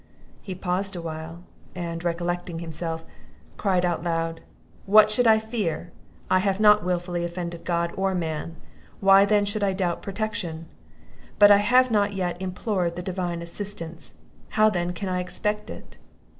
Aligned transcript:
He 0.41 0.55
paused 0.55 0.95
a 0.95 1.01
while; 1.01 1.43
and, 1.75 2.03
recollecting 2.03 2.57
himself, 2.57 3.05
cried 3.55 3.85
out 3.85 3.99
aloud. 3.99 4.41
"What 4.87 5.11
should 5.11 5.27
I 5.27 5.37
fear? 5.37 5.91
I 6.27 6.39
have 6.39 6.59
not 6.59 6.83
wilfully 6.83 7.23
offended 7.23 7.63
God 7.65 7.93
or 7.95 8.15
man; 8.15 8.55
why 8.99 9.25
then 9.25 9.45
should 9.45 9.61
I 9.63 9.73
doubt 9.73 10.01
protection? 10.01 10.65
But 11.37 11.51
I 11.51 11.57
have 11.57 11.91
not 11.91 12.13
yet 12.13 12.41
implored 12.41 12.95
the 12.95 13.03
divine 13.03 13.43
assistance; 13.43 14.15
how 14.57 14.71
then 14.71 14.91
can 14.93 15.07
I 15.07 15.19
expect 15.19 15.69
it!" 15.69 15.99